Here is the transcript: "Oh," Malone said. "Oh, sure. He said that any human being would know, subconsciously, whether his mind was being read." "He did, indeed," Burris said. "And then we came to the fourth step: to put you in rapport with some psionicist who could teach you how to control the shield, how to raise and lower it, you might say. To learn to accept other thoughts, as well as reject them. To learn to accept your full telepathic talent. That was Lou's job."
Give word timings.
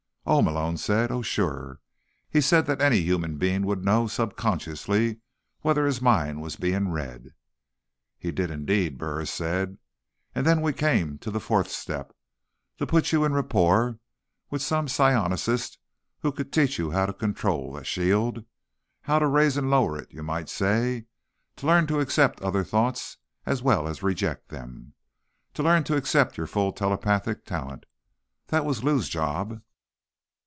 "Oh," 0.23 0.43
Malone 0.43 0.77
said. 0.77 1.11
"Oh, 1.11 1.23
sure. 1.23 1.79
He 2.29 2.41
said 2.41 2.67
that 2.67 2.79
any 2.79 2.99
human 3.01 3.37
being 3.39 3.65
would 3.65 3.83
know, 3.83 4.05
subconsciously, 4.05 5.19
whether 5.61 5.85
his 5.87 5.99
mind 5.99 6.43
was 6.43 6.55
being 6.55 6.91
read." 6.91 7.33
"He 8.19 8.31
did, 8.31 8.51
indeed," 8.51 8.99
Burris 8.99 9.31
said. 9.31 9.79
"And 10.35 10.45
then 10.45 10.61
we 10.61 10.73
came 10.73 11.17
to 11.17 11.31
the 11.31 11.39
fourth 11.39 11.71
step: 11.71 12.15
to 12.77 12.85
put 12.85 13.11
you 13.11 13.25
in 13.25 13.33
rapport 13.33 13.97
with 14.51 14.61
some 14.61 14.87
psionicist 14.87 15.79
who 16.19 16.31
could 16.31 16.53
teach 16.53 16.77
you 16.77 16.91
how 16.91 17.07
to 17.07 17.13
control 17.13 17.73
the 17.73 17.83
shield, 17.83 18.45
how 19.01 19.17
to 19.17 19.27
raise 19.27 19.57
and 19.57 19.71
lower 19.71 19.97
it, 19.97 20.11
you 20.11 20.21
might 20.21 20.49
say. 20.49 21.07
To 21.57 21.65
learn 21.65 21.87
to 21.87 21.99
accept 21.99 22.39
other 22.41 22.63
thoughts, 22.63 23.17
as 23.47 23.63
well 23.63 23.87
as 23.87 24.03
reject 24.03 24.49
them. 24.49 24.93
To 25.55 25.63
learn 25.63 25.83
to 25.85 25.95
accept 25.95 26.37
your 26.37 26.47
full 26.47 26.71
telepathic 26.73 27.43
talent. 27.43 27.87
That 28.47 28.65
was 28.65 28.83
Lou's 28.83 29.09
job." 29.09 29.61